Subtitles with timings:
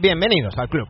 [0.00, 0.86] Bienvenidos al club.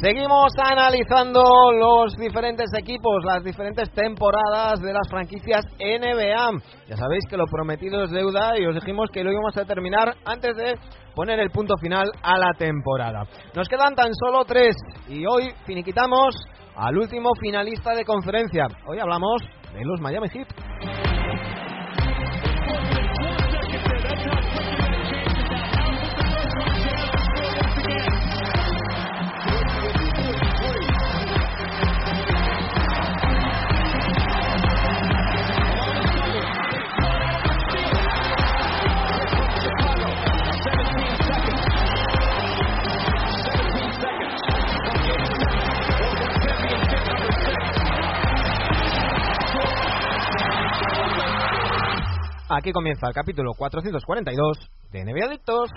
[0.00, 6.62] Seguimos analizando los diferentes equipos, las diferentes temporadas de las franquicias NBA.
[6.88, 10.14] Ya sabéis que lo prometido es deuda y os dijimos que lo íbamos a terminar
[10.24, 10.76] antes de
[11.16, 13.24] poner el punto final a la temporada.
[13.56, 14.76] Nos quedan tan solo tres
[15.08, 16.36] y hoy finiquitamos
[16.76, 18.68] al último finalista de conferencia.
[18.86, 19.42] Hoy hablamos
[19.74, 20.48] de los Miami Heat.
[52.60, 55.70] Aquí comienza el capítulo 442 de NBA Adictos.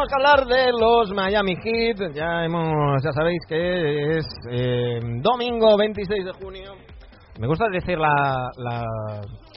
[0.00, 2.14] Tenemos que hablar de los Miami Heat.
[2.14, 6.72] Ya hemos, ya sabéis que es eh, domingo 26 de junio.
[7.38, 8.82] Me gusta decir la, la,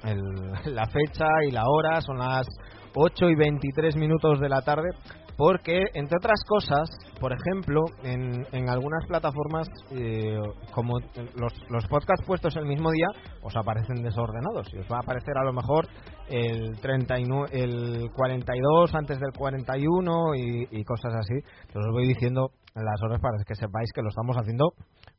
[0.03, 2.01] el- la fecha y la hora.
[2.01, 2.45] Son las
[2.93, 4.89] 8 y 23 minutos de la tarde.
[5.37, 6.89] Porque, entre otras cosas,
[7.19, 10.37] por ejemplo, en, en algunas plataformas, eh,
[10.73, 10.99] como
[11.35, 13.07] los, los podcasts puestos el mismo día,
[13.41, 14.67] os aparecen desordenados.
[14.73, 15.87] Y os va a aparecer a lo mejor
[16.29, 21.35] el 39, el 42 antes del 41 y, y cosas así.
[21.67, 24.73] Entonces os voy diciendo las horas para que sepáis que lo estamos haciendo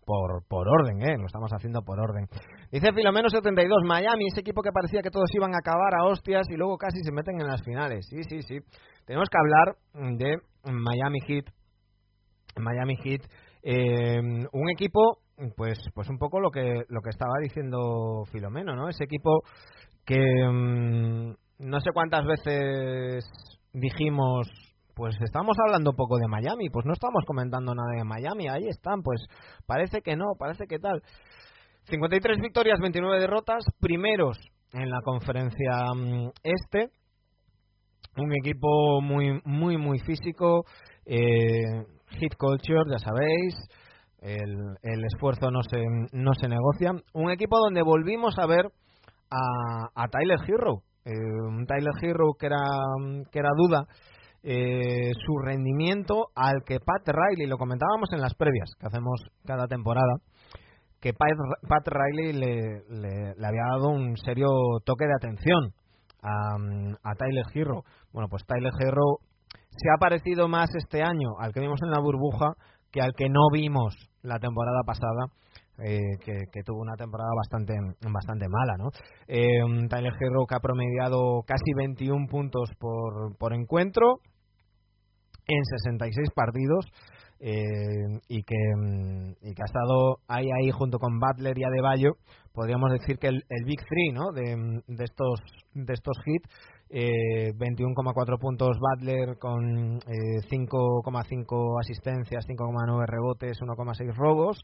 [0.04, 1.16] por, por orden, ¿eh?
[1.18, 2.26] Lo estamos haciendo por orden.
[2.70, 6.46] Dice Filomeno 72, Miami, ese equipo que parecía que todos iban a acabar a hostias
[6.50, 8.06] y luego casi se meten en las finales.
[8.08, 8.58] Sí, sí, sí.
[9.06, 11.44] Tenemos que hablar mm, de Miami Heat.
[12.56, 13.22] Miami Heat,
[13.62, 15.18] eh, un equipo,
[15.56, 18.88] pues, pues un poco lo que lo que estaba diciendo Filomeno, ¿no?
[18.88, 19.42] Ese equipo
[20.04, 23.24] que mm, no sé cuántas veces
[23.72, 24.48] dijimos,
[24.94, 28.68] pues estamos hablando un poco de Miami, pues no estamos comentando nada de Miami, ahí
[28.68, 29.20] están, pues
[29.66, 31.02] parece que no, parece que tal.
[31.90, 34.38] 53 victorias, 29 derrotas, primeros
[34.72, 36.90] en la conferencia mm, este,
[38.18, 40.64] un equipo muy muy muy físico,
[41.06, 41.62] eh,
[42.18, 43.54] hit culture, ya sabéis,
[44.20, 48.66] el, el esfuerzo no se no se negocia, un equipo donde volvimos a ver
[49.30, 51.10] a, a Tyler Hero, eh,
[51.48, 52.58] un Tyler Hero que era
[53.32, 53.84] que era duda
[54.42, 59.66] eh, su rendimiento al que Pat Riley lo comentábamos en las previas que hacemos cada
[59.66, 60.16] temporada
[61.00, 61.30] que Pat,
[61.68, 62.56] Pat Riley le,
[62.88, 64.48] le- le había dado un serio
[64.84, 65.72] toque de atención
[66.24, 66.56] a,
[67.10, 67.84] a Tyler Hero.
[68.12, 69.18] Bueno, pues Tyler Hero
[69.70, 72.54] se ha parecido más este año al que vimos en la burbuja
[72.90, 75.26] que al que no vimos la temporada pasada,
[75.78, 77.74] eh, que, tuvo una temporada bastante
[78.08, 78.90] bastante mala, ¿no?
[79.26, 84.20] Eh, Tyler Hero que ha promediado casi 21 puntos por, por encuentro
[85.48, 86.86] en 66 partidos
[87.40, 92.12] eh, y que mm, y que ha estado ahí ahí junto con Butler y Adebayo
[92.54, 94.32] podríamos decir que el, el big three ¿no?
[94.32, 95.40] de, de estos
[95.74, 96.48] de estos hits
[96.88, 104.62] eh, 21,4 puntos Butler con eh, 5,5 asistencias 5,9 rebotes 1,6 robos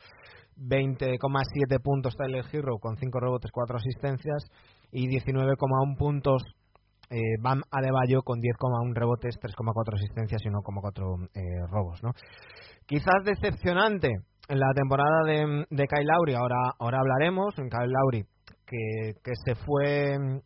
[0.57, 4.45] 20,7 puntos Tyler Hero con 5 rebotes 4 asistencias
[4.93, 6.43] y 19,1 puntos
[7.11, 12.01] eh, Bam Adebayo con 10,1 rebotes, 3,4 asistencias y 1,4 eh, robos.
[12.05, 12.13] ¿no?
[12.87, 14.21] Quizás decepcionante
[14.51, 18.25] en la temporada de, de Kyle Lowry, ahora, ahora hablaremos, en Kyle Lowry,
[18.67, 20.41] que, que se fue mm,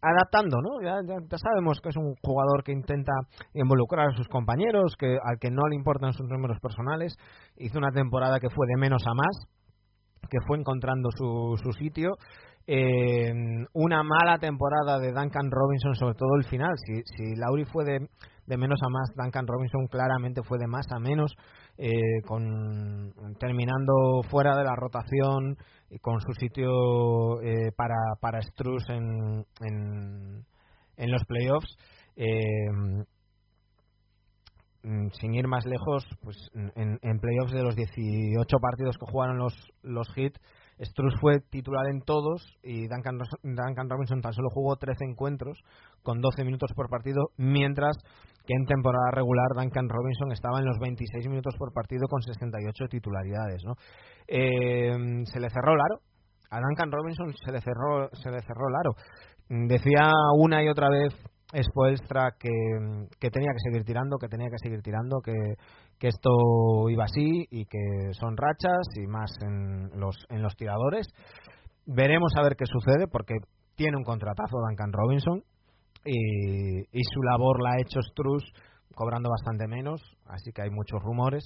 [0.00, 0.80] adaptando, ¿no?
[0.82, 3.12] Ya, ya, ya sabemos que es un jugador que intenta
[3.52, 7.14] involucrar a sus compañeros, que al que no le importan sus números personales.
[7.56, 9.46] Hizo una temporada que fue de menos a más,
[10.30, 12.12] que fue encontrando su, su sitio
[12.66, 13.32] Eh,
[13.72, 16.72] una mala temporada de Duncan Robinson, sobre todo el final.
[16.84, 18.08] Si, si Lauri fue de,
[18.46, 21.34] de menos a más, Duncan Robinson claramente fue de más a menos,
[21.78, 21.90] eh,
[22.26, 25.56] con, terminando fuera de la rotación
[25.90, 30.44] y con su sitio eh, para, para Struz en, en,
[30.96, 31.76] en los playoffs.
[32.16, 33.04] Eh,
[34.84, 39.38] Mm, sin ir más lejos, pues en, en, playoffs de los 18 partidos que jugaron
[39.38, 40.32] los, los Heat,
[40.82, 45.58] Struz fue titular en todos y Duncan, Duncan Robinson tan solo jugó 13 encuentros
[46.02, 47.96] con 12 minutos por partido, mientras
[48.46, 52.86] que en temporada regular Duncan Robinson estaba en los 26 minutos por partido con 68
[52.90, 53.62] titularidades.
[53.64, 53.74] ¿no?
[54.26, 55.80] Eh, se le cerró el.
[56.50, 59.68] A Duncan Robinson se le cerró, se le cerró el.
[59.68, 61.14] Decía una y otra vez
[61.60, 62.48] Spoelstra que,
[63.20, 65.32] que tenía que seguir tirando, que tenía que seguir tirando, que,
[66.02, 67.78] que esto iba así y que
[68.18, 71.06] son rachas y más en los, en los tiradores.
[71.86, 73.34] Veremos a ver qué sucede porque
[73.76, 75.44] tiene un contratazo Duncan Robinson
[76.04, 78.42] y, y su labor la ha hecho Struz
[78.96, 81.44] cobrando bastante menos, así que hay muchos rumores.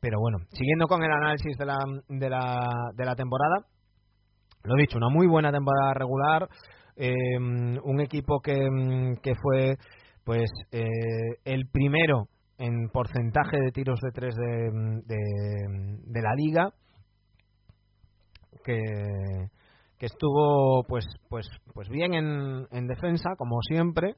[0.00, 1.76] Pero bueno, siguiendo con el análisis de la,
[2.08, 3.66] de la, de la temporada,
[4.64, 6.48] lo he dicho, una muy buena temporada regular,
[6.96, 8.56] eh, un equipo que,
[9.22, 9.76] que fue
[10.24, 10.86] pues eh,
[11.44, 12.28] el primero
[12.62, 14.70] en porcentaje de tiros de tres de,
[16.06, 16.72] de, la liga
[18.62, 18.78] que,
[19.98, 24.14] que estuvo pues pues pues bien en, en defensa como siempre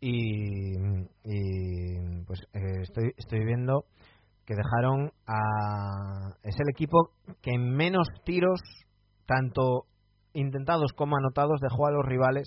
[0.00, 0.78] y,
[1.24, 3.84] y pues eh, estoy estoy viendo
[4.46, 8.60] que dejaron a es el equipo que menos tiros
[9.26, 9.86] tanto
[10.34, 12.46] intentados como anotados dejó a los rivales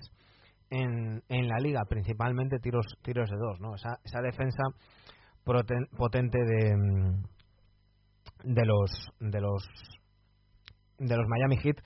[0.70, 3.76] en, en la liga, principalmente tiros tiros de dos, ¿no?
[3.76, 4.64] Esa, esa defensa
[5.46, 6.76] potente de
[8.44, 9.68] de los de los
[10.98, 11.78] de los Miami Heat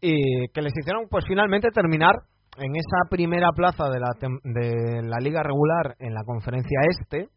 [0.00, 2.14] y que les hicieron pues finalmente terminar
[2.56, 4.10] en esa primera plaza de la
[4.44, 7.28] de la liga regular en la conferencia este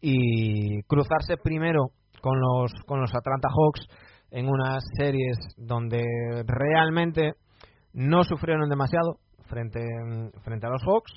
[0.00, 1.90] y cruzarse primero
[2.20, 3.88] con los con los Atlanta Hawks
[4.30, 6.02] en unas series donde
[6.46, 7.34] realmente
[7.92, 9.80] no sufrieron demasiado frente,
[10.42, 11.12] frente a los Hawks.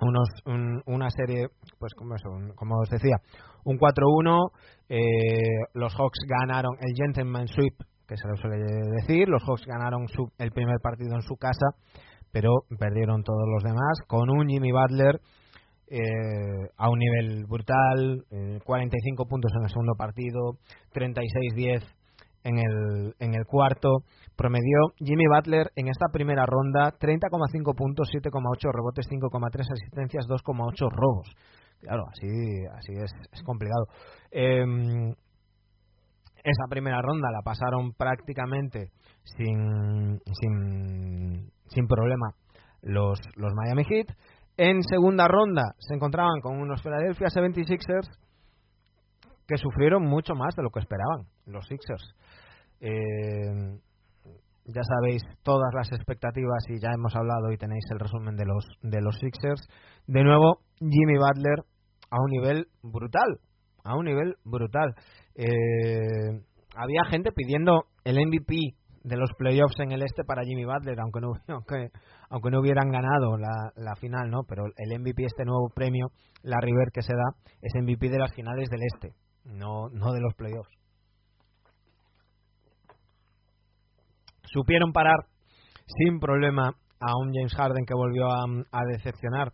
[0.00, 0.28] Unos,
[0.86, 1.48] una serie,
[1.78, 3.16] pues como, eso, como os decía,
[3.64, 4.50] un 4-1.
[4.88, 4.98] Eh,
[5.74, 7.74] los Hawks ganaron el Gentleman Sweep,
[8.06, 8.64] que se lo suele
[9.00, 9.28] decir.
[9.28, 11.66] Los Hawks ganaron su, el primer partido en su casa,
[12.30, 13.98] pero perdieron todos los demás.
[14.06, 15.20] Con un Jimmy Butler
[15.90, 18.24] eh, a un nivel brutal,
[18.64, 20.58] 45 eh, puntos en el segundo partido,
[20.94, 21.82] 36-10
[22.44, 24.02] en el, en el cuarto.
[24.36, 31.28] Promedió Jimmy Butler en esta primera ronda 30,5 puntos, 7,8 rebotes, 5,3 asistencias, 2,8 robos.
[31.80, 32.26] Claro, así,
[32.72, 33.86] así es, es complicado.
[34.30, 35.10] Em,
[36.44, 38.90] esa primera ronda la pasaron prácticamente
[39.24, 42.34] sin, sin, sin problema
[42.82, 44.06] los, los Miami Heat.
[44.56, 48.08] En segunda ronda se encontraban con unos Philadelphia 76ers
[49.46, 52.14] que sufrieron mucho más de lo que esperaban los Sixers.
[52.80, 53.78] Eh,
[54.66, 58.64] ya sabéis todas las expectativas y ya hemos hablado y tenéis el resumen de los
[58.82, 59.66] de los Sixers.
[60.06, 61.64] De nuevo Jimmy Butler
[62.10, 63.40] a un nivel brutal,
[63.84, 64.94] a un nivel brutal.
[65.34, 66.42] Eh,
[66.76, 71.20] había gente pidiendo el MVP de los playoffs en el este para Jimmy Butler, aunque
[71.20, 71.90] no, aunque,
[72.28, 74.42] aunque no hubieran ganado la, la final, ¿no?
[74.46, 76.08] Pero el MVP, este nuevo premio,
[76.42, 80.20] la River que se da, es MVP de las finales del este, no, no de
[80.20, 80.77] los playoffs.
[84.52, 85.26] Supieron parar
[85.86, 89.52] sin problema a un James Harden que volvió a, a decepcionar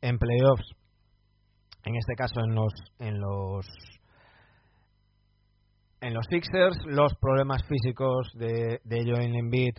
[0.00, 0.74] en playoffs,
[1.84, 3.66] en este caso en los en los
[6.00, 6.78] en los Sixers.
[6.86, 9.74] Los problemas físicos de, de Joel Embiid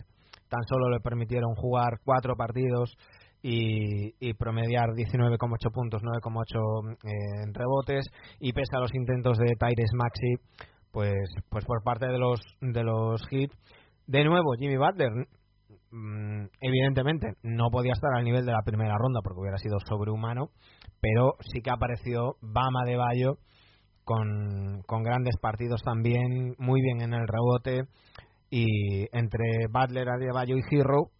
[0.48, 2.96] tan solo le permitieron jugar cuatro partidos
[3.42, 8.06] y, y promediar 19,8 puntos, 9,8 eh, en rebotes.
[8.40, 10.34] Y pese a los intentos de Tyrese Maxi,
[10.90, 13.50] pues pues por parte de los de los Heat,
[14.08, 15.10] de nuevo Jimmy Butler
[15.90, 20.48] mm, evidentemente no podía estar al nivel de la primera ronda porque hubiera sido sobrehumano,
[21.00, 23.36] pero sí que apareció Bama de Bayo
[24.04, 27.82] con, con grandes partidos también, muy bien en el rebote.
[28.50, 31.10] Y entre Butler, Adebayo y Hero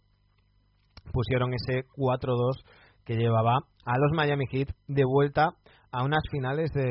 [1.13, 2.63] pusieron ese 4-2
[3.05, 5.49] que llevaba a los Miami Heat de vuelta
[5.91, 6.83] a unas finales de,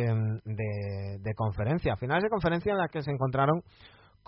[0.45, 3.63] de, de, conferencia, finales de conferencia en las que se encontraron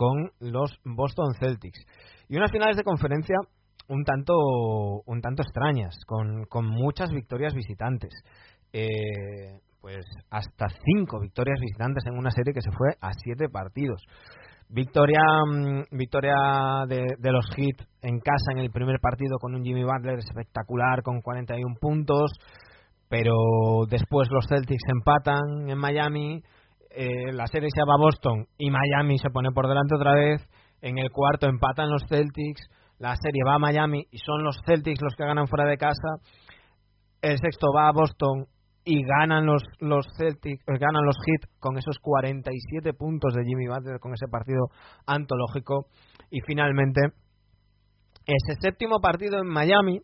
[0.00, 1.84] con los Boston Celtics.
[2.26, 3.36] Y unas finales de conferencia
[3.88, 4.32] un tanto
[5.04, 8.10] un tanto extrañas con, con muchas victorias visitantes.
[8.72, 14.02] Eh, pues hasta cinco victorias visitantes en una serie que se fue a siete partidos.
[14.70, 19.64] Victoria, mm, victoria de, de, los Heat en casa en el primer partido con un
[19.64, 22.32] Jimmy Butler espectacular con 41 puntos,
[23.10, 23.34] pero
[23.86, 26.42] después los Celtics empatan en Miami,
[26.90, 30.46] eh, la serie se va a Boston y Miami se pone por delante otra vez,
[30.80, 32.68] en el cuarto empatan los Celtics,
[32.98, 36.18] la serie va a Miami y son los Celtics los que ganan fuera de casa,
[37.22, 38.46] el sexto va a Boston
[38.84, 43.68] y ganan los los Celtics, eh, ganan los Heat con esos 47 puntos de Jimmy
[43.68, 44.68] Butler con ese partido
[45.06, 45.86] antológico.
[46.30, 47.00] Y finalmente
[48.26, 50.00] ese séptimo partido en Miami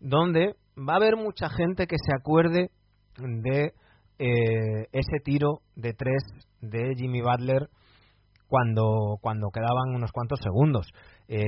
[0.00, 2.70] donde va a haber mucha gente que se acuerde
[3.18, 3.72] de
[4.18, 6.22] eh, ese tiro de tres
[6.60, 7.68] de Jimmy Butler
[8.48, 10.86] cuando cuando quedaban unos cuantos segundos.
[11.28, 11.42] Eh,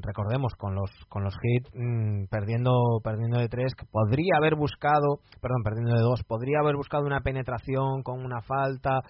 [0.00, 2.72] recordemos con los con los hits mm, perdiendo
[3.04, 7.20] perdiendo de tres que podría haber buscado perdón perdiendo de dos podría haber buscado una
[7.20, 9.00] penetración con una falta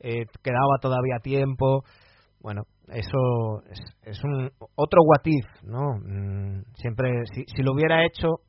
[0.00, 1.84] eh, quedaba todavía tiempo.
[2.40, 8.04] Bueno eso es, es un otro what if no mm, siempre si, si lo hubiera
[8.04, 8.40] hecho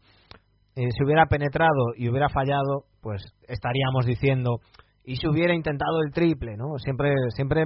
[0.76, 4.60] eh, si hubiera penetrado y hubiera fallado pues estaríamos diciendo
[5.04, 7.64] y si hubiera intentado el triple no siempre siempre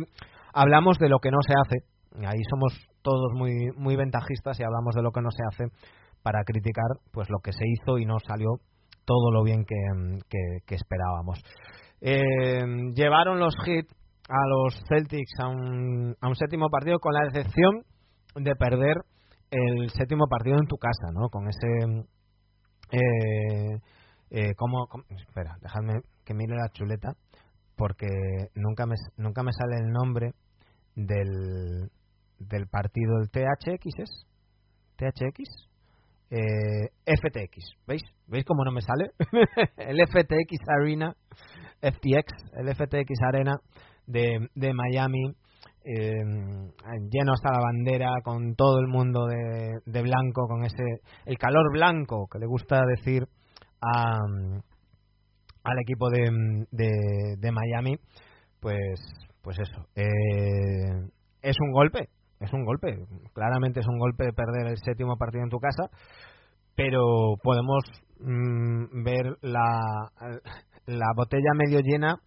[0.54, 4.96] hablamos de lo que no se hace ahí somos todos muy muy ventajistas y hablamos
[4.96, 5.76] de lo que no se hace
[6.24, 8.60] para criticar pues lo que se hizo y no salió
[9.06, 11.40] todo lo bien que, esperábamos.
[12.02, 13.94] Eh, llevaron los hits
[14.28, 17.84] a los Celtics a un, a un séptimo partido con la decepción
[18.36, 18.98] de perder
[19.52, 21.30] el séptimo partido en tu casa, ¿no?
[21.30, 22.08] Con ese...
[22.92, 23.80] Eh,
[24.32, 27.13] eh, como, espera, dejadme que mire la chuleta
[27.75, 28.08] porque
[28.56, 30.34] nunca me, nunca me sale el nombre
[30.96, 31.89] del,
[32.39, 34.25] del partido del THX es
[34.98, 35.70] THX
[36.32, 38.01] eh, FTX ¿veis?
[38.27, 39.12] ¿veis cómo no me sale?
[39.77, 41.15] el FTX Arena
[41.82, 43.58] FTX el FTX Arena
[44.08, 45.36] de, de Miami
[45.86, 46.12] eh,
[47.12, 52.27] lleno hasta la bandera con todo el mundo de, blanco con ese el calor blanco
[52.32, 53.27] que le gusta decir
[53.82, 54.18] a,
[55.63, 57.98] al equipo de, de, Miami
[58.60, 59.00] pues
[59.42, 61.08] pues eso eh,
[61.42, 62.98] es un golpe es un golpe,
[63.34, 65.89] claramente es un golpe de perder el séptimo partido en tu casa,
[66.75, 67.84] pero podemos
[68.20, 72.20] mm, ver la botella medio llena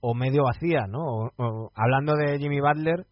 [0.00, 1.30] o medio vacía, ¿no?
[1.74, 3.06] hablando de Jimmy Butler,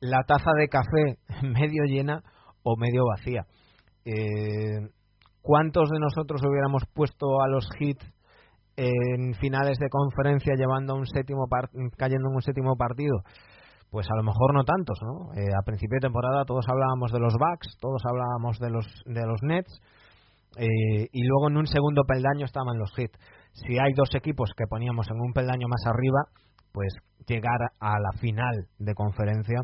[0.00, 2.22] la taza de café medio llena
[2.62, 3.46] o medio vacía.
[4.04, 4.88] Eh,
[5.42, 8.04] ¿Cuántos de nosotros hubiéramos puesto a los hits
[8.76, 11.46] en finales de conferencia llevando un séptimo
[11.96, 13.22] cayendo en un séptimo partido?
[13.90, 15.34] pues a lo mejor no tantos, ¿no?
[15.34, 19.26] Eh, a principio de temporada todos hablábamos de los Bucks, todos hablábamos de los de
[19.26, 19.80] los Nets
[20.56, 23.10] eh, y luego en un segundo peldaño estaban los Heat.
[23.52, 26.24] Si hay dos equipos que poníamos en un peldaño más arriba,
[26.72, 26.94] pues
[27.26, 29.60] llegar a la final de conferencia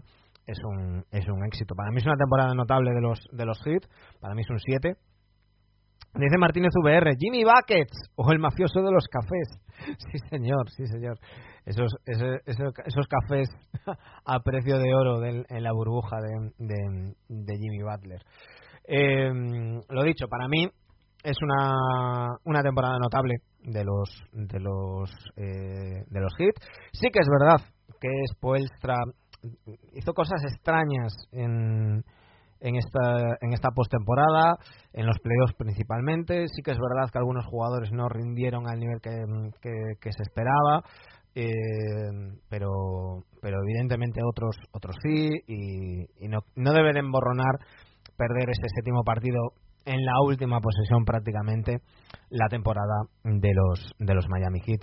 [0.47, 1.75] es un es un éxito.
[1.75, 3.83] Para mí es una temporada notable de los de los Heat,
[4.21, 4.97] para mí es un 7
[6.19, 9.61] Dice Martínez VR, Jimmy Buckets o el mafioso de los cafés.
[10.11, 11.19] Sí, señor, sí, señor.
[11.67, 13.49] Esos, esos, esos cafés
[14.25, 18.23] a precio de oro en la burbuja de, de, Jimmy Butler.
[18.89, 19.31] Eh,
[19.89, 20.67] lo dicho, para mí
[21.23, 23.35] es una, una temporada notable
[23.67, 26.67] de los de los eh, de los hits.
[26.93, 27.61] Sí que es verdad
[28.01, 28.97] que Spoelstra
[29.93, 32.05] hizo cosas extrañas en
[32.61, 34.57] en esta, en esta postemporada,
[34.93, 36.49] en los playoffs principalmente.
[36.49, 39.11] Sí que es verdad que algunos jugadores no rindieron al nivel que,
[40.01, 40.83] que, se esperaba,
[41.35, 41.47] eh,
[42.49, 42.71] pero,
[43.43, 47.59] pero evidentemente otros, otros sí, y, y no, no deben emborronar
[48.17, 49.53] perder ese séptimo partido
[49.87, 51.79] en la última posesión prácticamente
[52.29, 54.83] la temporada de los de los Miami Heat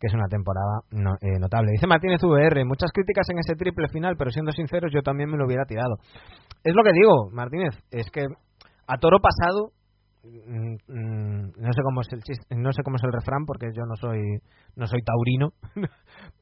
[0.00, 0.80] que es una temporada
[1.20, 1.72] eh, notable.
[1.72, 5.36] Dice Martínez VR, muchas críticas en ese triple final, pero siendo sinceros, yo también me
[5.36, 5.96] lo hubiera tirado.
[6.64, 8.24] Es lo que digo, Martínez, es que
[8.86, 9.72] a toro pasado,
[10.24, 12.22] mm, mm, no sé cómo es el
[12.58, 14.40] no sé cómo es el refrán, porque yo no soy
[14.74, 15.50] no soy taurino,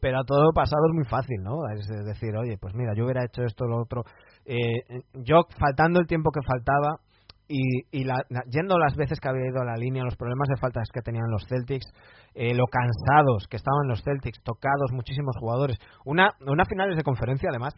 [0.01, 1.69] pero a todo pasado es muy fácil, ¿no?
[1.75, 4.05] Es decir, oye, pues mira, yo hubiera hecho esto, lo otro.
[4.47, 7.01] Eh, yo, faltando el tiempo que faltaba,
[7.49, 10.61] y, y la, yendo las veces que había ido a la línea, los problemas de
[10.61, 11.87] faltas que tenían los Celtics,
[12.35, 15.79] eh, lo cansados que estaban los Celtics, tocados muchísimos jugadores.
[16.05, 17.75] Una, una finales de conferencia, además,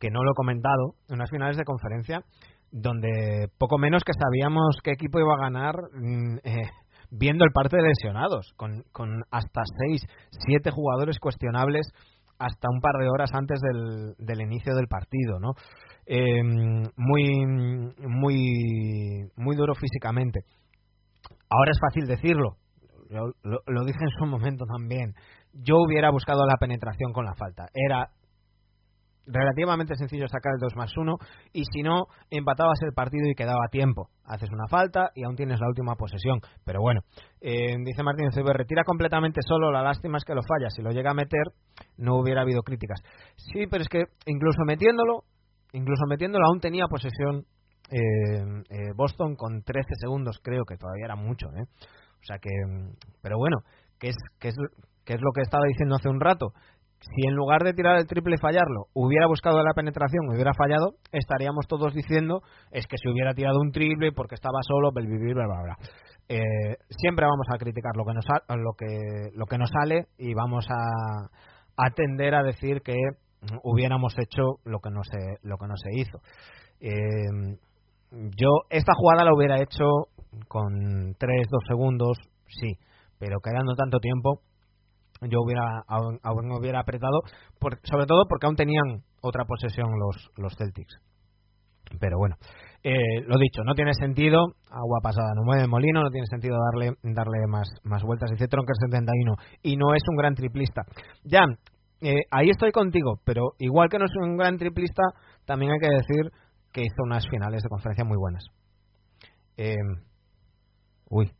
[0.00, 2.22] que no lo he comentado, unas finales de conferencia
[2.70, 6.70] donde poco menos que sabíamos qué equipo iba a ganar mm, eh,
[7.10, 11.88] viendo el parte de lesionados, con, con hasta seis, siete jugadores cuestionables
[12.38, 15.54] hasta un par de horas antes del, del inicio del partido, ¿no?
[16.10, 16.42] Eh,
[16.96, 17.46] muy,
[17.98, 20.40] muy, muy duro físicamente.
[21.50, 22.56] Ahora es fácil decirlo,
[23.10, 25.12] lo, dije en su momento también.
[25.52, 27.66] Yo hubiera buscado la penetración con la falta.
[27.74, 28.08] Era
[29.26, 31.16] relativamente sencillo sacar el 2 más 1
[31.52, 34.08] y si no, empatabas el partido y quedaba tiempo.
[34.24, 36.40] Haces una falta y aún tienes la última posesión.
[36.64, 37.02] Pero bueno,
[37.42, 40.70] eh, dice Martín CB, retira completamente solo, la lástima es que lo falla.
[40.70, 41.52] Si lo llega a meter,
[41.98, 43.02] no hubiera habido críticas.
[43.36, 45.24] Sí, pero es que incluso metiéndolo,
[45.72, 47.44] incluso metiéndolo aún tenía posesión
[47.90, 51.64] eh, eh, Boston con 13 segundos, creo que todavía era mucho, ¿eh?
[51.64, 53.58] O sea que, mm, pero bueno,
[53.98, 54.56] que es, que es,
[55.04, 56.52] que es lo que estaba diciendo hace un rato.
[57.00, 60.52] Si en lugar de tirar el triple y fallarlo, hubiera buscado la penetración y hubiera
[60.52, 65.04] fallado, estaríamos todos diciendo es que si hubiera tirado un triple porque estaba solo, bla,
[65.06, 65.76] bla, bla, bla.
[66.28, 70.34] Eh, siempre vamos a criticar lo que nos lo que lo que nos sale y
[70.34, 71.28] vamos a,
[71.78, 72.92] a tender a decir que
[73.62, 76.20] hubiéramos hecho lo que no se lo que no se hizo
[76.80, 77.56] eh,
[78.10, 79.84] yo esta jugada la hubiera hecho
[80.48, 82.76] con 3, 2 segundos, sí,
[83.18, 84.40] pero quedando tanto tiempo,
[85.22, 86.20] yo hubiera aún,
[86.52, 87.20] hubiera apretado,
[87.82, 90.98] sobre todo porque aún tenían otra posesión los, los Celtics.
[91.98, 92.36] Pero bueno,
[92.82, 96.94] eh, lo dicho, no tiene sentido, agua pasada no mueve molino, no tiene sentido darle
[97.02, 100.82] darle más, más vueltas, dice Tronker 71, y no es un gran triplista.
[101.24, 101.40] Ya,
[102.00, 105.02] eh, ahí estoy contigo, pero igual que no es un gran triplista,
[105.44, 106.30] también hay que decir
[106.72, 108.44] que hizo unas finales de conferencia muy buenas.
[109.56, 109.74] Eh,
[111.10, 111.32] uy.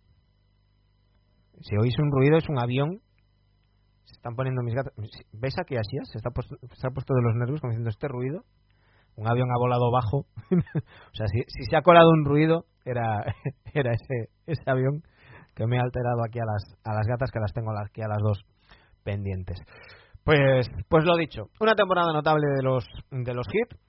[1.61, 3.01] Si oís un ruido es un avión.
[4.05, 4.93] Se están poniendo mis gatos.
[5.33, 5.97] ¿Ves aquí así?
[6.05, 8.43] Se, está se ha puesto de los nervios como diciendo este ruido.
[9.17, 10.19] Un avión ha volado bajo.
[10.51, 13.25] o sea, si, si, se ha colado un ruido, era,
[13.75, 15.03] era ese, ese avión
[15.55, 18.09] que me ha alterado aquí a las, a las gatas, que las tengo aquí a
[18.09, 18.45] las dos
[19.03, 19.59] pendientes.
[20.29, 23.81] Pues, pues lo dicho, una temporada notable de los, de los hits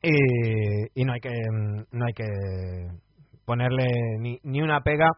[0.00, 1.34] y, no hay que
[1.90, 2.28] no hay que
[3.44, 3.88] ponerle
[4.20, 5.08] ni, ni una pega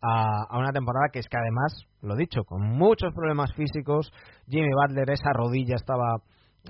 [0.00, 4.12] a, una temporada que es que además, lo dicho, con muchos problemas físicos,
[4.46, 6.14] Jimmy Butler, esa rodilla estaba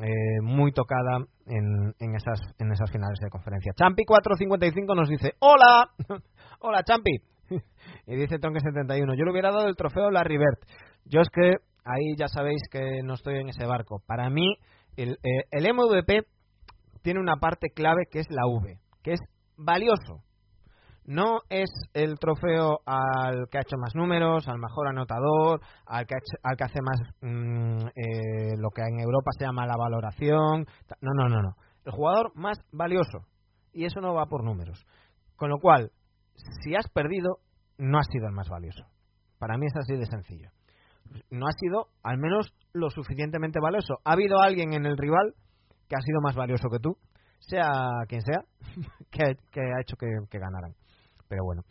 [0.00, 3.72] eh, muy tocada en, en, esas, en esas finales de conferencia.
[3.76, 5.90] Champi455 nos dice, hola,
[6.60, 7.18] hola Champi.
[8.06, 10.60] y dice Tonke71, yo le hubiera dado el trofeo a Larry Bird.
[11.04, 14.02] Yo es que ahí ya sabéis que no estoy en ese barco.
[14.06, 14.56] Para mí,
[14.96, 16.26] el, eh, MVP
[17.02, 19.20] tiene una parte clave que es la V, que es
[19.56, 20.22] valioso.
[21.06, 26.14] No es el trofeo al que ha hecho más números, al mejor anotador, al que,
[26.42, 30.64] al que hace más mm, eh, lo que en Europa se llama la valoración.
[31.02, 31.56] No, no, no, no.
[31.84, 33.26] El jugador más valioso.
[33.72, 34.86] Y eso no va por números.
[35.36, 35.92] Con lo cual,
[36.62, 37.40] si has perdido,
[37.76, 38.86] no has sido el más valioso.
[39.38, 40.53] Para mí es así de sencillo.
[41.30, 43.98] No ha sido al menos lo suficientemente valioso.
[44.04, 45.34] Ha habido alguien en el rival
[45.88, 46.96] que ha sido más valioso que tú,
[47.38, 47.70] sea
[48.08, 48.42] quien sea,
[49.10, 50.74] que, ha hecho que, ganaran.
[51.28, 51.62] Pero bueno.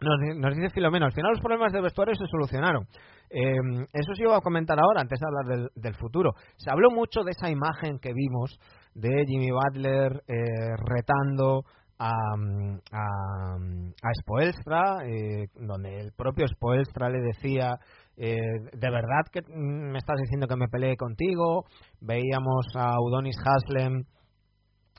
[0.00, 2.86] Nos, dice Filomeno, al final los problemas de vestuario se solucionaron.
[3.28, 6.32] Eh, eso sí iba a comentar ahora, antes de hablar del, futuro.
[6.56, 8.58] Se habló mucho de esa imagen que vimos
[8.94, 11.64] de Jimmy Butler eh, retando
[11.98, 13.56] a, a,
[14.02, 17.78] a Spoelstra, eh, donde el propio Spoelstra le decía
[18.22, 18.36] eh,
[18.74, 21.64] ¿de verdad que me estás diciendo que me peleé contigo?
[22.02, 24.04] Veíamos a Udonis Haslem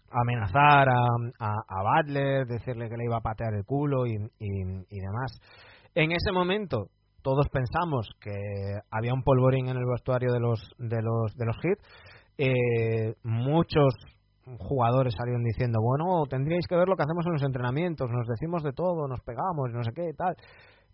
[0.09, 1.05] amenazar a,
[1.39, 5.39] a, Butler, decirle que le iba a patear el culo y, demás.
[5.93, 6.87] En ese momento
[7.21, 8.31] todos pensamos que
[8.89, 11.87] había un polvorín en el vestuario de los de los de los hits.
[12.39, 13.93] Eh, muchos
[14.57, 18.63] jugadores salieron diciendo, bueno, tendríais que ver lo que hacemos en los entrenamientos, nos decimos
[18.63, 20.35] de todo, nos pegamos, no sé qué y tal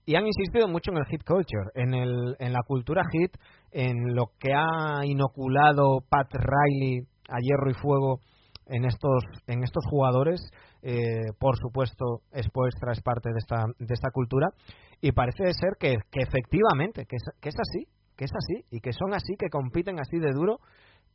[0.08, 3.36] y han insistido mucho en el hit culture, en, el, en la cultura hit,
[3.72, 8.22] en lo que ha inoculado Pat Riley a hierro y fuego
[8.67, 10.39] en estos en estos jugadores.
[10.82, 14.48] Eh, por supuesto, Spoelstra es parte de esta de esta cultura
[15.02, 18.80] y parece ser que, que efectivamente que es, que es así, que es así y
[18.80, 20.60] que son así, que compiten así de duro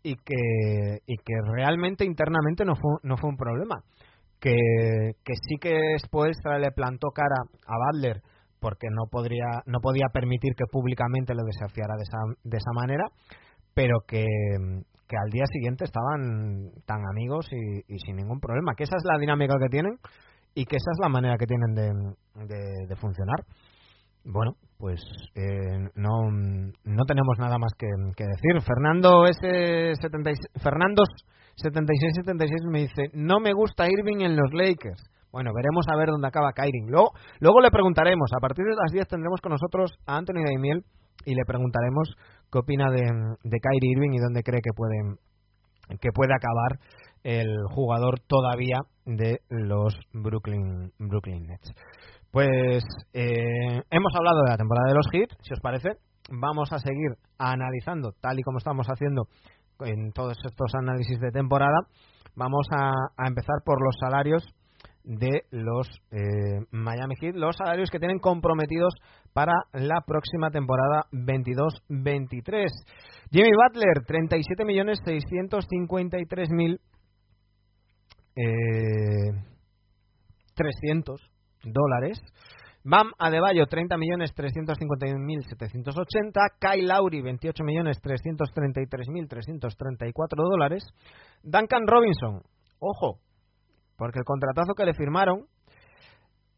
[0.02, 3.82] y que y que realmente internamente no fue no fue un problema.
[4.38, 8.20] Que, que sí que Spoelstra le plantó cara a Butler
[8.62, 13.04] porque no podría no podía permitir que públicamente lo desafiara de esa, de esa manera
[13.74, 14.24] pero que,
[15.08, 18.74] que al día siguiente estaban tan amigos y, sin ningún problema.
[18.74, 19.98] Que esa es la dinámica que tienen
[20.54, 23.44] y que esa es la manera que tienen de, de, funcionar.
[24.24, 25.00] Bueno pues
[25.36, 28.60] eh, no, no tenemos nada más que, que decir.
[28.66, 31.02] Fernando s 76 Fernando
[31.56, 36.08] 76 76 me dice no me gusta Irving en los Lakers bueno, veremos a ver
[36.08, 36.84] dónde acaba Kyrie.
[36.86, 40.84] Luego, luego le preguntaremos, a partir de las 10 tendremos con nosotros a Anthony Daimiel
[41.24, 42.14] y le preguntaremos
[42.52, 45.16] qué opina de, de Kyrie Irving y dónde cree que puede,
[46.00, 46.78] que puede acabar
[47.24, 51.72] el jugador todavía de los Brooklyn, Brooklyn Nets.
[52.30, 55.90] Pues eh, hemos hablado de la temporada de los hits, si os parece.
[56.30, 59.28] Vamos a seguir analizando, tal y como estamos haciendo
[59.80, 61.78] en todos estos análisis de temporada,
[62.36, 62.92] vamos a
[63.26, 64.44] empezar por los salarios
[65.04, 68.94] de los eh, Miami Heat, los salarios que tienen comprometidos
[69.32, 72.68] para la próxima temporada 22-23.
[73.30, 76.80] Jimmy Butler, 37 millones 653 mil
[78.36, 79.32] eh,
[80.54, 81.20] 300
[81.64, 82.20] dólares.
[82.84, 86.40] Bam Adebayo, 30 millones 351 mil 780.
[86.58, 90.82] Kyle Lowry, 28 millones 333 mil 334 dólares.
[91.42, 92.42] Duncan Robinson,
[92.80, 93.20] ojo,
[94.02, 95.46] porque el contratazo que le firmaron,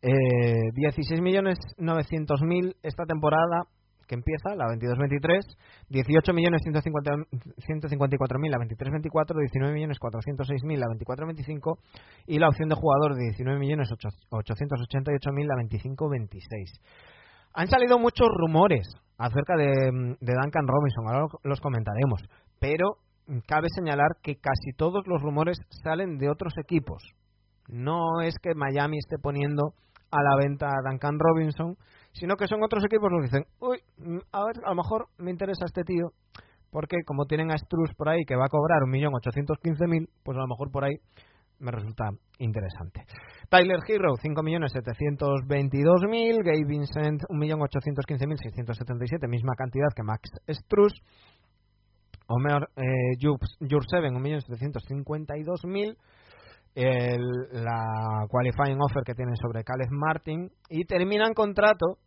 [0.00, 3.68] eh, 16 millones 900 mil esta temporada
[4.08, 5.44] que empieza, la 22-23,
[5.90, 11.76] 18 millones 154 mil la 23-24, 19 millones 406 mil la 24-25
[12.28, 16.80] y la opción de jugador de 19 millones 888 mil la 25-26.
[17.52, 22.22] Han salido muchos rumores acerca de, de Duncan Robinson, ahora los comentaremos,
[22.58, 22.96] pero
[23.46, 27.02] cabe señalar que casi todos los rumores salen de otros equipos.
[27.68, 29.74] No es que Miami esté poniendo
[30.10, 31.76] a la venta a Duncan Robinson,
[32.12, 35.08] sino que son otros equipos los que dicen, uy, mm, a ver, a lo mejor
[35.18, 36.12] me interesa este tío,
[36.70, 40.46] porque como tienen a Struz por ahí que va a cobrar 1.815.000, pues a lo
[40.46, 40.94] mejor por ahí
[41.58, 43.04] me resulta interesante.
[43.48, 50.92] Tyler Hero, 5.722.000, Gabe Vincent, 1.815.677, misma cantidad que Max Struz.
[52.26, 55.94] Omer eh, Jurseven, 1.752.000
[56.74, 61.98] el, la qualifying offer que tienen sobre Caleb Martin y terminan contrato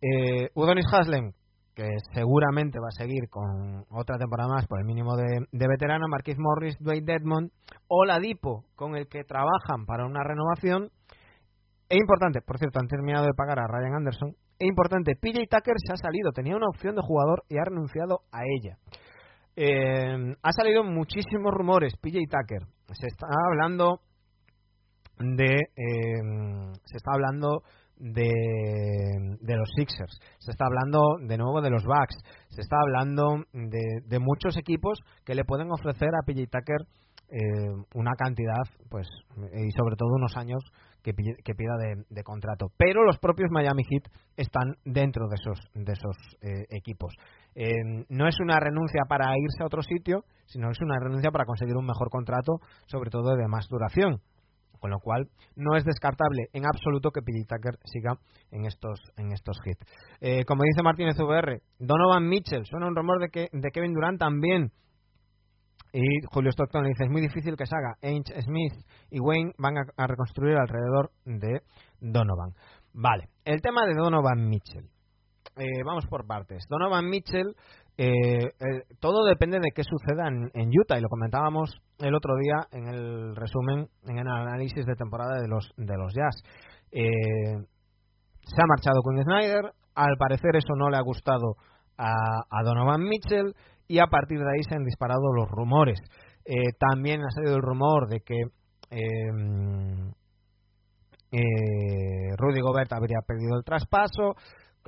[0.00, 1.32] eh, Udonis Haslem
[1.74, 6.08] que seguramente va a seguir con otra temporada más por el mínimo de, de veterano
[6.08, 7.52] Marquis Morris, Dwayne Dedmon
[7.86, 10.90] o la Dipo con el que trabajan para una renovación
[11.88, 15.76] e importante, por cierto, han terminado de pagar a Ryan Anderson e importante, PJ Tucker
[15.78, 18.76] se ha salido, tenía una opción de jugador y ha renunciado a ella
[19.60, 22.62] eh, ha salido muchísimos rumores, PJ Tucker.
[22.92, 24.00] Se está hablando
[25.18, 25.46] de.
[25.46, 27.62] Eh, se está hablando
[27.96, 28.30] de,
[29.40, 30.16] de, los Sixers.
[30.38, 32.16] Se está hablando de nuevo de los Bucks.
[32.50, 36.86] Se está hablando de, de muchos equipos que le pueden ofrecer a PJ Tucker
[37.30, 40.62] eh, una cantidad, pues, y sobre todo unos años
[41.02, 41.76] que, que pida
[42.08, 42.70] de, contrato.
[42.76, 47.14] Pero los propios Miami Heat están dentro de esos, de esos eh, equipos.
[47.54, 47.70] Eh,
[48.08, 51.76] no es una renuncia para irse a otro sitio, sino es una renuncia para conseguir
[51.76, 54.20] un mejor contrato, sobre todo de más duración.
[54.78, 58.14] Con lo cual, no es descartable en absoluto que Pili Tucker siga
[58.52, 59.84] en estos, en estos hits.
[60.20, 64.20] Eh, como dice Martínez VR, Donovan Mitchell, suena un rumor de que de Kevin Durant
[64.20, 64.70] también.
[65.92, 67.96] Y Julio Stockton le dice, es muy difícil que se haga.
[68.02, 68.74] Ainge Smith
[69.10, 71.62] y Wayne van a, reconstruir alrededor de
[72.00, 72.52] Donovan.
[72.92, 74.88] Vale, el tema de Donovan Mitchell.
[75.56, 76.64] Eh, vamos por partes.
[76.68, 77.54] Donovan Mitchell,
[77.96, 82.66] eh, eh, todo depende de qué suceda en, Utah y lo comentábamos el otro día
[82.70, 86.36] en el resumen, en el análisis de temporada de los de los Jazz.
[86.90, 91.56] se ha marchado con Snyder, al parecer eso no le ha gustado
[91.96, 92.12] a,
[92.50, 93.54] a, Donovan Mitchell
[93.88, 95.98] y a partir de ahí se han disparado los rumores.
[96.78, 98.42] también ha salido el rumor de que
[102.38, 104.34] Rudy Gobert habría perdido el traspaso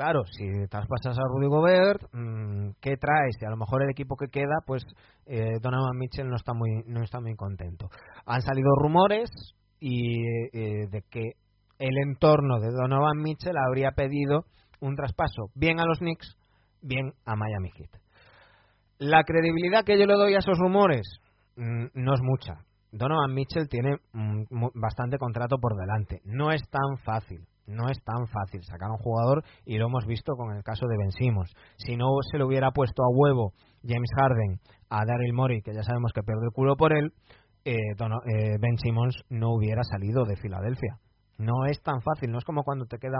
[0.00, 3.36] claro, si traspasas a Rudy Gobert, mmm, ¿qué traes?
[3.38, 4.82] Y a lo mejor el equipo que queda, pues
[5.26, 7.90] eh, Donovan Mitchell no está muy no está muy contento.
[8.24, 9.28] Han salido rumores
[9.78, 10.22] y
[10.54, 11.32] eh, de que
[11.78, 14.46] el entorno de Donovan Mitchell habría pedido
[14.80, 16.34] un traspaso bien a los Knicks,
[16.80, 17.90] bien a Miami Heat.
[19.00, 21.20] La credibilidad que yo le doy a esos rumores
[21.56, 22.64] mmm, no es mucha.
[22.92, 26.20] Donovan Mitchell tiene mmm, bastante contrato por delante.
[26.24, 30.04] No es tan fácil no es tan fácil sacar a un jugador y lo hemos
[30.06, 31.52] visto con el caso de Ben Simmons.
[31.76, 34.58] Si no se le hubiera puesto a huevo James Harden
[34.90, 37.12] a Daryl Morey, que ya sabemos que pierde el culo por él,
[37.64, 40.98] eh, eh, Ben Simmons no hubiera salido de Filadelfia.
[41.38, 43.18] No es tan fácil, no es como cuando te queda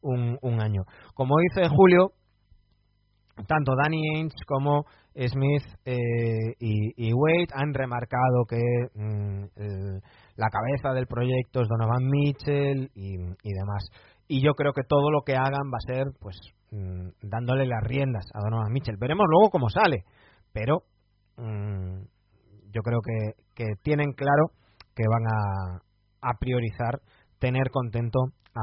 [0.00, 0.84] un, un año.
[1.14, 2.12] Como dice Julio,
[3.46, 8.60] tanto Danny Ainge como Smith eh, y, Wade han remarcado que
[8.94, 10.00] mm, el,
[10.36, 13.84] la cabeza del proyecto es Donovan Mitchell y, y, demás.
[14.28, 16.36] Y yo creo que todo lo que hagan va a ser pues
[16.70, 18.96] mm, dándole las riendas a Donovan Mitchell.
[18.98, 20.04] Veremos luego cómo sale,
[20.52, 20.82] pero
[21.36, 22.02] mm,
[22.72, 24.52] yo creo que, que, tienen claro
[24.94, 27.00] que van a, a priorizar
[27.40, 28.20] tener contento
[28.54, 28.60] a,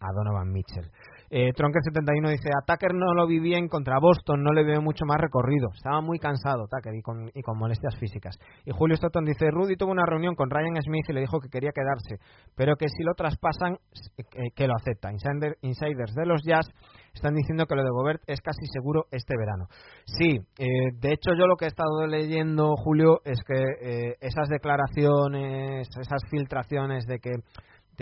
[0.00, 0.90] a Donovan Mitchell.
[1.34, 5.06] Eh, Tronker71 dice, a Tucker no lo vi bien contra Boston, no le veo mucho
[5.06, 5.70] más recorrido.
[5.74, 8.36] Estaba muy cansado Tucker y con, molestias físicas.
[8.66, 11.48] Y Julio Stoughton dice, Rudy tuvo una reunión con Ryan Smith y le dijo que
[11.48, 12.22] quería quedarse,
[12.54, 13.78] pero que si lo traspasan,
[14.18, 15.10] eh, que lo acepta.
[15.10, 16.68] Insider, insiders de los Jazz
[17.14, 19.68] están diciendo que lo de Gobert es casi seguro este verano.
[20.04, 24.50] Sí, eh, de hecho yo lo que he estado leyendo, Julio, es que eh, esas
[24.50, 27.32] declaraciones, esas filtraciones de que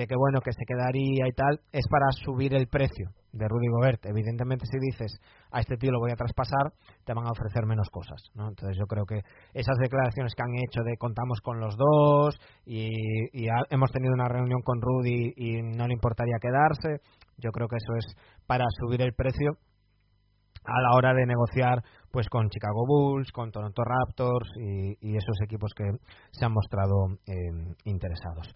[0.01, 3.69] de que bueno que se quedaría y tal es para subir el precio de Rudy
[3.69, 5.21] Gobert evidentemente si dices
[5.53, 6.73] a este tío lo voy a traspasar
[7.05, 8.49] te van a ofrecer menos cosas ¿no?
[8.49, 9.21] entonces yo creo que
[9.53, 14.63] esas declaraciones que han hecho de contamos con los dos y, hemos tenido una reunión
[14.63, 17.03] con Rudy y no le importaría quedarse
[17.37, 19.59] yo creo que eso es para subir el precio
[20.71, 25.73] a la hora de negociar pues con Chicago Bulls, con Toronto Raptors y, esos equipos
[25.77, 25.85] que
[26.31, 28.55] se han mostrado eh, interesados.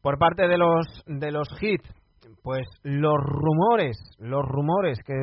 [0.00, 1.82] Por parte de los de los Heat,
[2.42, 5.14] pues los rumores, los rumores que,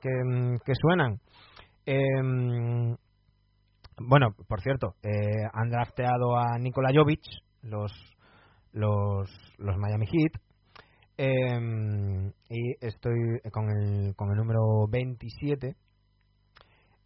[0.00, 1.18] que, suenan.
[1.86, 2.96] Em,
[3.98, 7.22] bueno, por cierto, eh, han drafteado a Nikola Jovic,
[7.62, 7.92] los,
[8.72, 10.40] los, los Miami Heat,
[11.22, 15.76] em, y estoy con el, con el número 27.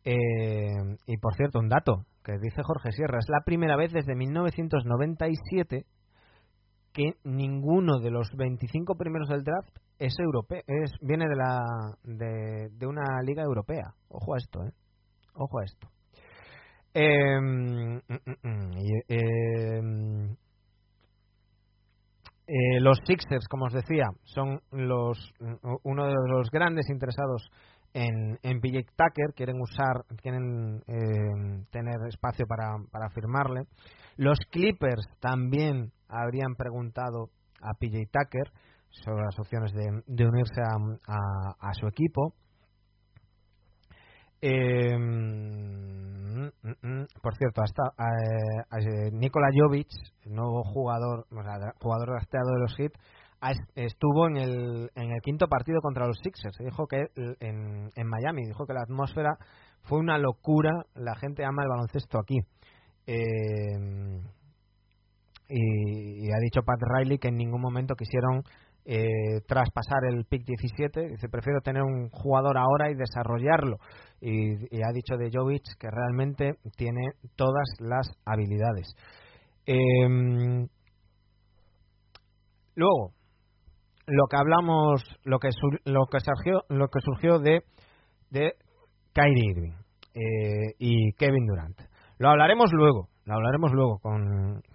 [0.05, 4.15] Em, y por cierto, un dato que dice Jorge Sierra, es la primera vez desde
[4.15, 5.85] 1997
[6.95, 11.63] que ninguno de los 25 primeros del draft es europeo, es, viene de, la,
[12.03, 13.95] de, una liga europea.
[14.09, 14.73] Ojo a esto, ¿eh?
[15.35, 15.89] Ojo a esto.
[16.95, 18.01] Em,
[22.49, 25.19] eh, los Sixers, como os decía, son los
[25.83, 27.51] uno de los grandes interesados
[27.93, 33.63] en, PJ Tucker, quieren usar, quieren em, tener espacio para, firmarle.
[34.17, 37.31] Los Clippers también habrían preguntado
[37.63, 38.53] a PJ Tucker
[38.91, 42.35] sobre las opciones de, unirse a, su equipo.
[44.43, 46.16] Em,
[47.23, 49.89] por cierto, hasta eh, eh, Nikola Jovic,
[50.25, 52.93] nuevo jugador, o sea, jugador rastreado de los Heat,
[53.75, 56.57] estuvo en el, en el quinto partido contra los Sixers.
[56.59, 57.07] Dijo que
[57.41, 59.37] en, en Miami, dijo que la atmósfera
[59.83, 60.85] fue una locura.
[60.95, 62.39] La gente ama el baloncesto aquí.
[63.07, 64.21] Eh,
[65.49, 68.43] y, ha dicho Pat Riley que en ningún momento quisieron
[68.89, 71.09] eh, traspasar el pick 17.
[71.09, 73.79] Dice, prefiero tener un jugador ahora y desarrollarlo.
[74.21, 77.03] Y, ha dicho de Jovic que realmente tiene
[77.35, 78.87] todas las habilidades.
[79.67, 80.69] Em,
[82.77, 83.11] luego,
[84.07, 85.49] lo que hablamos, lo que,
[85.85, 87.65] lo que surgió, lo que surgió de,
[88.31, 88.53] de
[89.13, 89.75] Kyrie Irving
[90.15, 91.81] eh, y Kevin Durant.
[92.19, 94.21] Lo hablaremos luego, lo hablaremos luego con,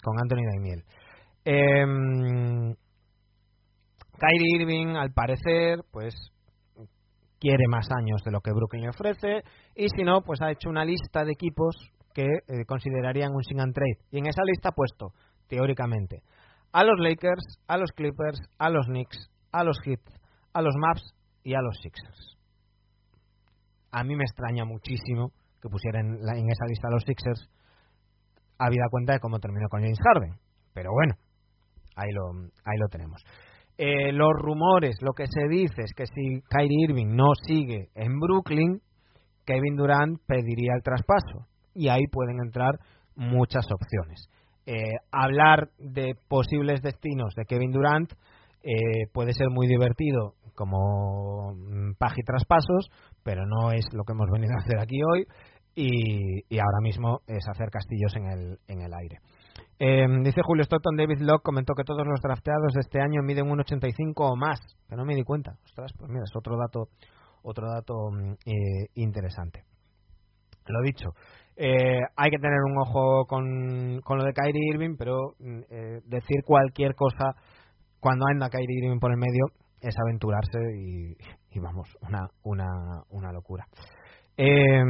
[0.04, 0.84] con Anthony Daimiel.
[1.45, 2.76] Eh,
[4.21, 6.13] Kyrie Irving, al parecer, pues
[7.39, 9.41] quiere más años de lo que Brooklyn ofrece
[9.75, 11.75] y si no, pues ha hecho una lista de equipos
[12.13, 13.97] que eh, considerarían un sing and trade.
[14.12, 15.13] Y en esa lista ha puesto,
[15.47, 16.21] teóricamente,
[16.71, 20.01] a los Lakers, a los Clippers, a los Knicks, a los Heat,
[20.53, 22.38] a los Maps y a los Sixers.
[23.91, 25.31] A mí me extraña muchísimo
[25.62, 27.49] que pusieran en esa lista a los Sixers
[28.60, 30.36] habida cuenta de cómo terminó con James Harden.
[30.73, 31.15] Pero bueno,
[31.95, 33.23] ahí lo, ahí lo tenemos.
[33.84, 38.20] Eh, los rumores, lo que se dice es que si Kyrie Irving no sigue en
[38.20, 38.80] Brooklyn,
[39.44, 41.48] Kevin Durant pediría el traspaso.
[41.74, 42.76] Y ahí pueden entrar
[43.15, 44.30] muchas opciones.
[44.67, 48.13] Eh, hablar de posibles destinos de Kevin Durant
[48.62, 52.91] eh, puede ser muy divertido como mm, y traspasos,
[53.24, 55.26] pero no es lo que hemos venido a hacer aquí hoy
[55.74, 59.17] y, ahora mismo es hacer castillos en el, en el aire.
[59.84, 63.48] Eh, dice Julio Stockton, David Locke comentó que todos los drafteados de este año miden
[63.48, 65.58] 1,85 o más, que no me di cuenta.
[65.65, 66.89] Ostras, pues mira, es otro dato,
[67.41, 69.63] otro dato mm, eh, interesante.
[70.67, 71.10] Lo dicho,
[71.56, 75.62] eh, hay que tener un ojo con, con lo de Kyrie Irving, pero mm,
[76.06, 77.34] decir cualquier cosa
[78.00, 79.46] cuando anda Kyrie Irving por el medio
[79.80, 81.17] es aventurarse y,
[81.58, 82.67] y vamos, una, una,
[83.10, 83.65] una locura.
[84.38, 84.84] Eh,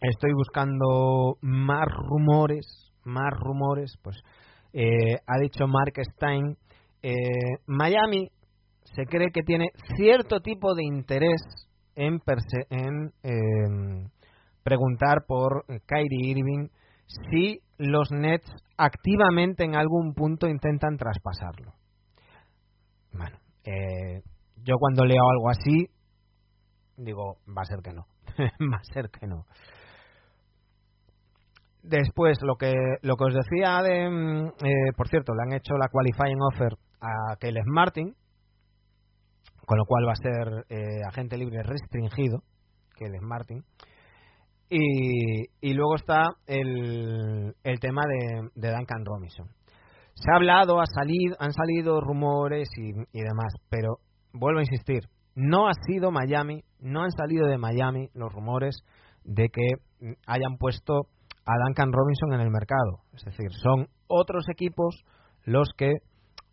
[0.00, 3.98] estoy buscando más rumores, más rumores.
[4.02, 4.16] Pues
[4.72, 6.56] eh, ha dicho Mark Stein,
[7.02, 7.12] eh,
[7.66, 8.28] Miami
[8.94, 11.40] se cree que tiene cierto tipo de interés
[11.94, 12.20] en,
[12.70, 14.10] en em,
[14.62, 16.68] preguntar por Kyrie Irving
[17.30, 21.72] si los Nets activamente en algún punto intentan traspasarlo.
[23.12, 24.22] Bueno, eh,
[24.62, 25.88] yo cuando leo algo así
[26.96, 28.06] digo, va a ser que no,
[28.72, 29.44] va a ser que no.
[31.88, 35.74] Después, lo que, lo que os decía de, mm, eh, por cierto, le han hecho
[35.76, 38.12] la qualifying offer a Caleb Martin,
[39.64, 42.42] con lo cual va a ser eh, agente libre restringido,
[42.98, 43.62] Caleb Martin.
[44.68, 49.46] Y, y luego está el, el tema de, de Duncan Robinson.
[50.14, 53.98] Se ha hablado, ha salido, han salido rumores y, y demás, pero
[54.32, 55.02] vuelvo a insistir,
[55.36, 58.78] no ha sido Miami, no han salido de Miami los rumores
[59.22, 59.68] de que
[60.26, 61.08] hayan puesto
[61.46, 63.00] a Duncan Robinson en el mercado.
[63.14, 65.04] Es decir, son otros equipos
[65.44, 65.92] los que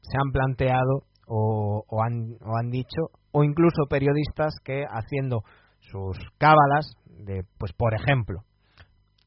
[0.02, 5.42] se han planteado o, han, o han dicho, o incluso periodistas que haciendo
[5.80, 8.42] sus cábalas de, pues por ejemplo,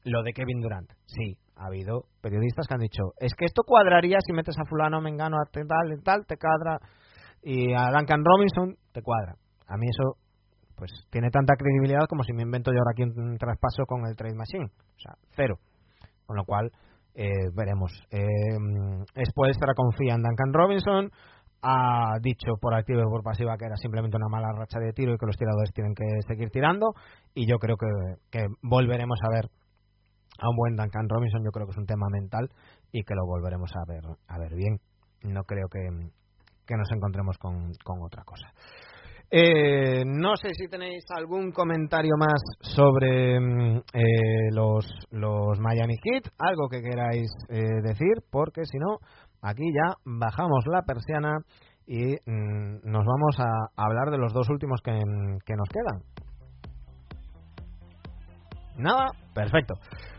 [0.03, 0.89] lo de Kevin Durant.
[1.05, 5.01] Sí, ha habido periodistas que han dicho, es que esto cuadraría si metes a fulano,
[5.01, 6.79] mengano, a tal, tal, te cuadra,
[7.43, 9.35] y a Duncan Robinson te cuadra.
[9.67, 10.17] A mí eso
[10.77, 14.15] pues tiene tanta credibilidad como si me invento yo ahora aquí un traspaso con el
[14.15, 14.65] Trade Machine.
[14.65, 15.57] O sea, cero.
[16.25, 16.71] Con lo cual,
[17.15, 17.91] eh, veremos.
[18.11, 18.27] Eh,
[19.15, 21.11] estar confía en Duncan Robinson.
[21.63, 25.13] Ha dicho por activa y por pasiva que era simplemente una mala racha de tiro
[25.13, 26.93] y que los tiradores tienen que seguir tirando.
[27.33, 27.87] Y yo creo que,
[28.29, 29.49] que volveremos a ver
[30.39, 31.43] a un buen Duncan Robinson.
[31.43, 32.51] Yo creo que es un tema mental
[32.91, 34.79] y que lo volveremos a ver, a ver bien.
[35.23, 35.79] No creo que,
[36.67, 38.53] que nos encontremos con, con otra cosa.
[39.29, 46.31] Eh, no sé si tenéis algún comentario más sobre mm, eh, los, los Miami Heat,
[46.39, 48.99] algo que queráis eh, decir, porque si no,
[49.41, 51.39] aquí ya bajamos la persiana
[51.85, 56.03] y mm, nos vamos a hablar de los dos últimos que, que nos quedan.
[58.77, 59.73] Nada, perfecto.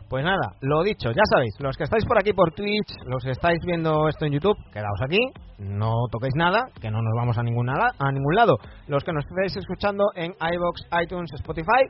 [0.09, 3.33] Pues nada, lo dicho, ya sabéis, los que estáis por aquí por Twitch, los que
[3.33, 5.19] estáis viendo esto en YouTube, quedaos aquí,
[5.59, 8.57] no toquéis nada, que no nos vamos a ningún, a ningún lado.
[8.87, 11.85] Los que nos estáis escuchando en iBox, iTunes, Spotify,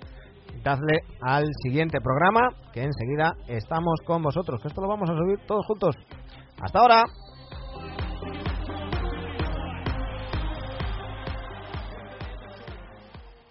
[0.65, 5.65] dadle al siguiente programa, que enseguida estamos con vosotros, esto lo vamos a subir todos
[5.67, 5.95] juntos.
[6.61, 7.05] Hasta ahora.